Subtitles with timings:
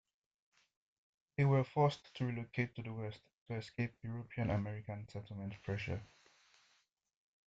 [1.37, 6.01] They were forced to relocate to the west to escape European-American settlement pressure.